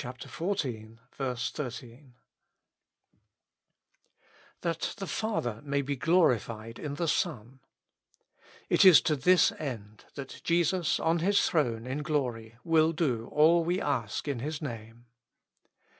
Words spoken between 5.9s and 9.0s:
glorified in the Son; it ■^ is